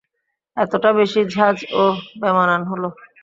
–এতটা 0.57 0.89
বেশি 0.99 1.21
ঝাঁজও 1.33 1.85
বেমানান 2.21 2.61
হল। 2.69 2.83